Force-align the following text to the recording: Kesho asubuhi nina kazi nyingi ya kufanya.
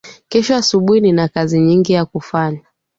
Kesho 0.29 0.53
asubuhi 0.61 0.99
nina 1.01 1.25
kazi 1.33 1.59
nyingi 1.59 1.93
ya 1.93 2.05
kufanya. 2.05 2.61